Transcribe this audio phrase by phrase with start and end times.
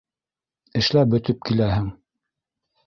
[0.81, 1.95] Эшләп бөтөп киләһең...